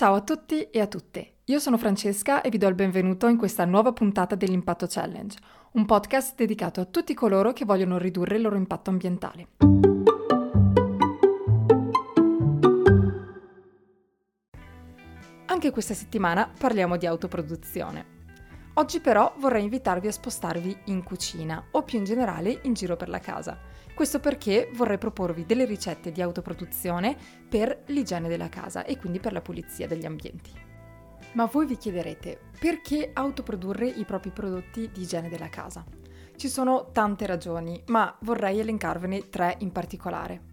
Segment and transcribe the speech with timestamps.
[0.00, 1.40] Ciao a tutti e a tutte.
[1.44, 5.36] Io sono Francesca e vi do il benvenuto in questa nuova puntata dell'Impatto Challenge,
[5.72, 9.48] un podcast dedicato a tutti coloro che vogliono ridurre il loro impatto ambientale.
[15.44, 18.19] Anche questa settimana parliamo di autoproduzione.
[18.80, 23.10] Oggi però vorrei invitarvi a spostarvi in cucina o più in generale in giro per
[23.10, 23.58] la casa.
[23.94, 27.14] Questo perché vorrei proporvi delle ricette di autoproduzione
[27.46, 30.50] per l'igiene della casa e quindi per la pulizia degli ambienti.
[31.32, 35.84] Ma voi vi chiederete perché autoprodurre i propri prodotti di igiene della casa?
[36.34, 40.44] Ci sono tante ragioni, ma vorrei elencarvene tre in particolare.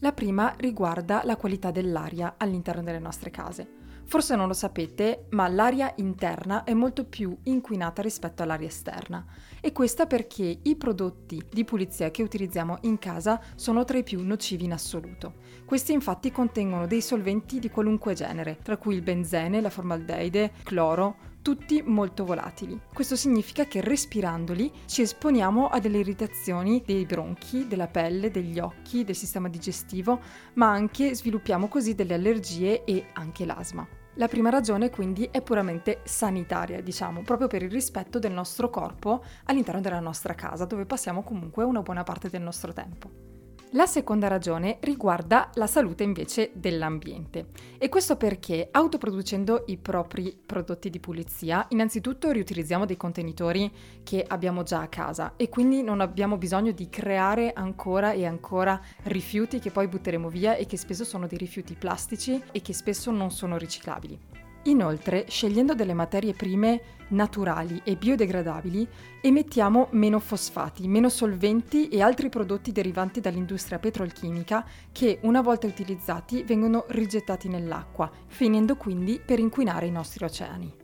[0.00, 3.68] La prima riguarda la qualità dell'aria all'interno delle nostre case.
[4.08, 9.22] Forse non lo sapete, ma l'aria interna è molto più inquinata rispetto all'aria esterna
[9.60, 14.24] e questa perché i prodotti di pulizia che utilizziamo in casa sono tra i più
[14.24, 15.34] nocivi in assoluto.
[15.66, 21.16] Questi infatti contengono dei solventi di qualunque genere, tra cui il benzene, la formaldeide, cloro,
[21.42, 22.80] tutti molto volatili.
[22.90, 29.04] Questo significa che respirandoli ci esponiamo a delle irritazioni dei bronchi, della pelle, degli occhi,
[29.04, 30.18] del sistema digestivo,
[30.54, 33.97] ma anche sviluppiamo così delle allergie e anche l'asma.
[34.18, 39.22] La prima ragione quindi è puramente sanitaria, diciamo, proprio per il rispetto del nostro corpo
[39.44, 43.27] all'interno della nostra casa, dove passiamo comunque una buona parte del nostro tempo.
[43.72, 50.88] La seconda ragione riguarda la salute invece dell'ambiente e questo perché autoproducendo i propri prodotti
[50.88, 53.70] di pulizia innanzitutto riutilizziamo dei contenitori
[54.02, 58.80] che abbiamo già a casa e quindi non abbiamo bisogno di creare ancora e ancora
[59.02, 63.10] rifiuti che poi butteremo via e che spesso sono dei rifiuti plastici e che spesso
[63.10, 64.47] non sono riciclabili.
[64.64, 68.86] Inoltre, scegliendo delle materie prime naturali e biodegradabili,
[69.22, 76.42] emettiamo meno fosfati, meno solventi e altri prodotti derivanti dall'industria petrolchimica che, una volta utilizzati,
[76.42, 80.74] vengono rigettati nell'acqua, finendo quindi per inquinare i nostri oceani.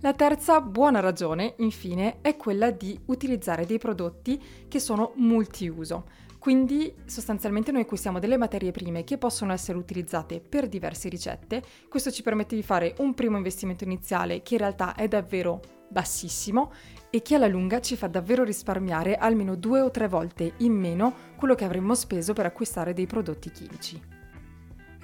[0.00, 6.06] La terza buona ragione, infine, è quella di utilizzare dei prodotti che sono multiuso,
[6.42, 11.62] quindi sostanzialmente noi acquistiamo delle materie prime che possono essere utilizzate per diverse ricette.
[11.88, 16.72] Questo ci permette di fare un primo investimento iniziale che in realtà è davvero bassissimo
[17.10, 21.14] e che alla lunga ci fa davvero risparmiare almeno due o tre volte in meno
[21.36, 24.21] quello che avremmo speso per acquistare dei prodotti chimici.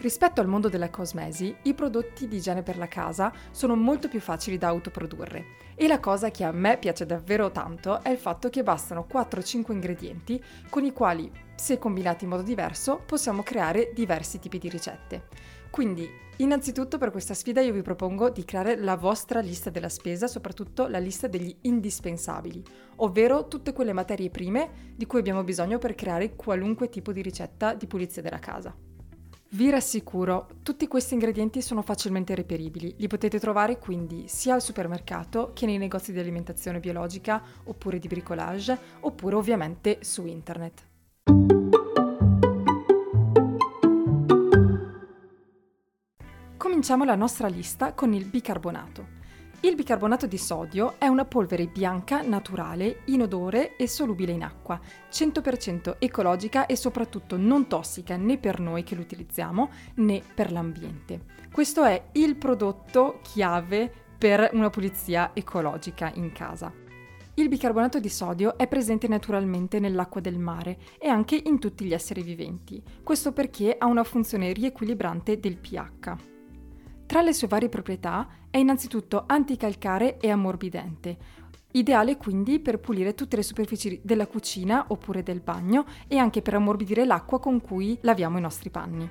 [0.00, 4.20] Rispetto al mondo della cosmesi, i prodotti di igiene per la casa sono molto più
[4.20, 8.48] facili da autoprodurre e la cosa che a me piace davvero tanto è il fatto
[8.48, 14.38] che bastano 4-5 ingredienti con i quali, se combinati in modo diverso, possiamo creare diversi
[14.38, 15.26] tipi di ricette.
[15.68, 20.28] Quindi, innanzitutto per questa sfida io vi propongo di creare la vostra lista della spesa,
[20.28, 22.62] soprattutto la lista degli indispensabili,
[22.96, 27.74] ovvero tutte quelle materie prime di cui abbiamo bisogno per creare qualunque tipo di ricetta
[27.74, 28.87] di pulizia della casa.
[29.50, 35.52] Vi rassicuro, tutti questi ingredienti sono facilmente reperibili, li potete trovare quindi sia al supermercato
[35.54, 40.86] che nei negozi di alimentazione biologica oppure di bricolage oppure ovviamente su internet.
[46.58, 49.17] Cominciamo la nostra lista con il bicarbonato.
[49.60, 54.80] Il bicarbonato di sodio è una polvere bianca naturale, inodore e solubile in acqua,
[55.10, 61.24] 100% ecologica e soprattutto non tossica né per noi che lo utilizziamo né per l'ambiente.
[61.52, 66.72] Questo è il prodotto chiave per una pulizia ecologica in casa.
[67.34, 71.94] Il bicarbonato di sodio è presente naturalmente nell'acqua del mare e anche in tutti gli
[71.94, 76.37] esseri viventi, questo perché ha una funzione riequilibrante del pH.
[77.08, 81.16] Tra le sue varie proprietà è innanzitutto anticalcare e ammorbidente,
[81.72, 86.52] ideale quindi per pulire tutte le superfici della cucina oppure del bagno e anche per
[86.52, 89.08] ammorbidire l'acqua con cui laviamo i nostri panni.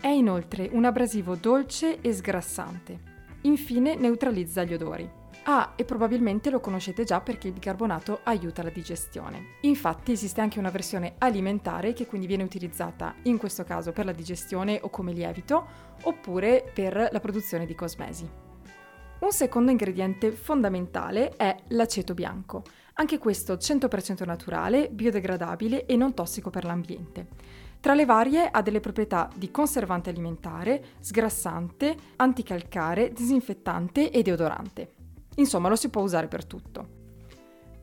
[0.00, 2.98] È inoltre un abrasivo dolce e sgrassante.
[3.42, 5.15] Infine neutralizza gli odori.
[5.48, 9.58] Ah, e probabilmente lo conoscete già perché il bicarbonato aiuta la digestione.
[9.60, 14.12] Infatti esiste anche una versione alimentare che quindi viene utilizzata in questo caso per la
[14.12, 15.64] digestione o come lievito,
[16.02, 18.28] oppure per la produzione di cosmesi.
[19.20, 22.64] Un secondo ingrediente fondamentale è l'aceto bianco,
[22.94, 27.28] anche questo 100% naturale, biodegradabile e non tossico per l'ambiente.
[27.78, 34.95] Tra le varie ha delle proprietà di conservante alimentare, sgrassante, anticalcare, disinfettante e deodorante.
[35.36, 37.04] Insomma, lo si può usare per tutto.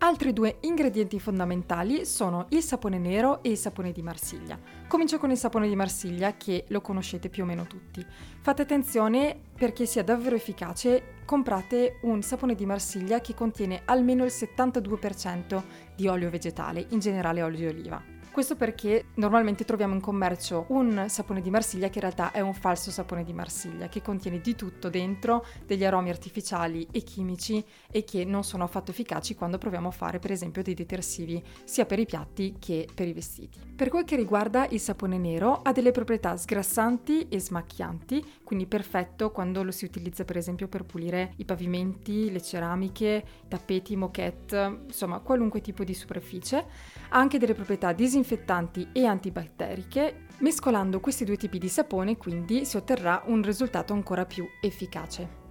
[0.04, 4.60] Altri due ingredienti fondamentali sono il sapone nero e il sapone di Marsiglia.
[4.86, 8.06] Comincio con il sapone di Marsiglia che lo conoscete più o meno tutti.
[8.42, 14.32] Fate attenzione perché sia davvero efficace, comprate un sapone di Marsiglia che contiene almeno il
[14.34, 15.64] 72%
[15.96, 18.13] di olio vegetale, in generale olio di oliva.
[18.34, 22.56] Questo perché normalmente troviamo in commercio un sapone di Marsiglia che in realtà è un
[22.56, 28.04] falso sapone di Marsiglia, che contiene di tutto dentro, degli aromi artificiali e chimici e
[28.04, 32.00] che non sono affatto efficaci quando proviamo a fare per esempio dei detersivi sia per
[32.00, 33.60] i piatti che per i vestiti.
[33.76, 39.30] Per quel che riguarda il sapone nero ha delle proprietà sgrassanti e smacchianti, quindi perfetto
[39.30, 44.80] quando lo si utilizza per esempio per pulire i pavimenti, le ceramiche, i tappeti, moquette,
[44.88, 46.66] insomma qualunque tipo di superficie.
[47.10, 52.66] Ha anche delle proprietà disinfettanti disinfettanti e antibatteriche, mescolando questi due tipi di sapone quindi
[52.66, 55.42] si otterrà un risultato ancora più efficace.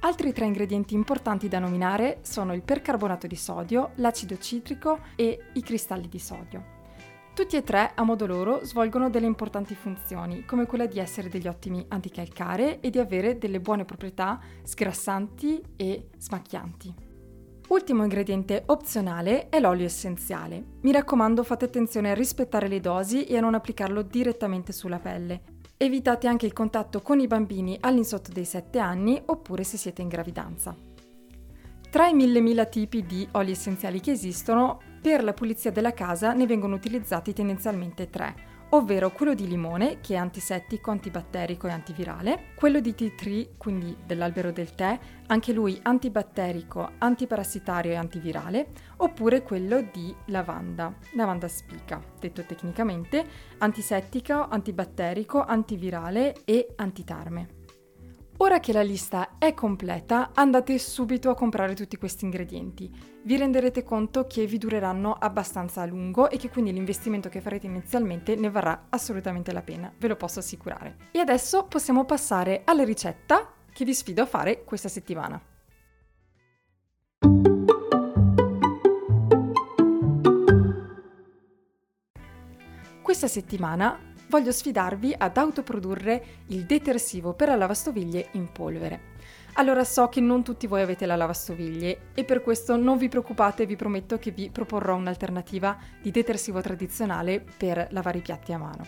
[0.00, 5.62] Altri tre ingredienti importanti da nominare sono il percarbonato di sodio, l'acido citrico e i
[5.62, 6.76] cristalli di sodio.
[7.34, 11.46] Tutti e tre, a modo loro, svolgono delle importanti funzioni, come quella di essere degli
[11.46, 17.07] ottimi anticalcare e di avere delle buone proprietà sgrassanti e smacchianti.
[17.68, 20.64] Ultimo ingrediente opzionale è l'olio essenziale.
[20.80, 25.42] Mi raccomando fate attenzione a rispettare le dosi e a non applicarlo direttamente sulla pelle.
[25.76, 30.08] Evitate anche il contatto con i bambini all'insotto dei 7 anni oppure se siete in
[30.08, 30.74] gravidanza.
[31.90, 36.32] Tra i mille mila tipi di oli essenziali che esistono, per la pulizia della casa
[36.32, 38.34] ne vengono utilizzati tendenzialmente tre,
[38.70, 43.96] ovvero quello di limone, che è antisettico, antibatterico e antivirale, quello di tea tree, quindi
[44.04, 52.02] dell'albero del tè, anche lui antibatterico, antiparassitario e antivirale, oppure quello di lavanda, lavanda spica,
[52.18, 53.24] detto tecnicamente,
[53.58, 57.57] antisettico, antibatterico, antivirale e antitarme.
[58.40, 62.88] Ora che la lista è completa, andate subito a comprare tutti questi ingredienti.
[63.24, 67.66] Vi renderete conto che vi dureranno abbastanza a lungo e che quindi l'investimento che farete
[67.66, 71.08] inizialmente ne varrà assolutamente la pena, ve lo posso assicurare.
[71.10, 75.42] E adesso possiamo passare alla ricetta che vi sfido a fare questa settimana.
[83.02, 89.16] Questa settimana voglio sfidarvi ad autoprodurre il detersivo per la lavastoviglie in polvere.
[89.54, 93.66] Allora so che non tutti voi avete la lavastoviglie e per questo non vi preoccupate,
[93.66, 98.86] vi prometto che vi proporrò un'alternativa di detersivo tradizionale per lavare i piatti a mano.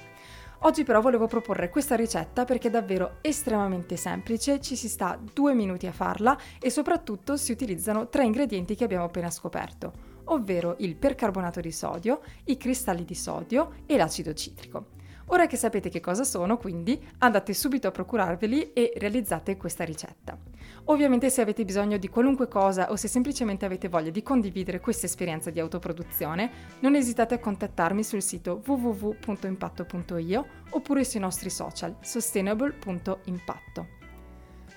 [0.64, 5.54] Oggi però volevo proporre questa ricetta perché è davvero estremamente semplice, ci si sta due
[5.54, 9.92] minuti a farla e soprattutto si utilizzano tre ingredienti che abbiamo appena scoperto,
[10.24, 14.98] ovvero il percarbonato di sodio, i cristalli di sodio e l'acido citrico.
[15.32, 20.36] Ora che sapete che cosa sono, quindi andate subito a procurarveli e realizzate questa ricetta.
[20.84, 25.06] Ovviamente se avete bisogno di qualunque cosa o se semplicemente avete voglia di condividere questa
[25.06, 26.50] esperienza di autoproduzione,
[26.80, 33.98] non esitate a contattarmi sul sito www.impatto.io oppure sui nostri social sustainable.impatto.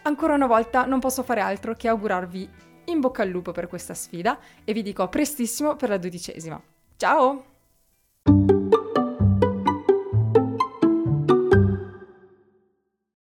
[0.03, 2.49] Ancora una volta non posso fare altro che augurarvi
[2.85, 6.61] in bocca al lupo per questa sfida e vi dico prestissimo per la dodicesima.
[6.97, 7.45] Ciao!